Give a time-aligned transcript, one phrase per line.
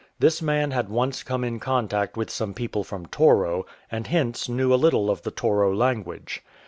[0.17, 4.73] This man had once come in contact with some people from Toro, and hence knew
[4.73, 6.43] a little of the Toro language.